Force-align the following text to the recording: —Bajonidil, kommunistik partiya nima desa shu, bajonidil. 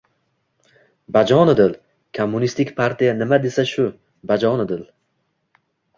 —Bajonidil, 1.17 1.75
kommunistik 2.19 2.73
partiya 2.79 3.13
nima 3.19 3.41
desa 3.45 3.67
shu, 3.73 3.89
bajonidil. 4.33 4.83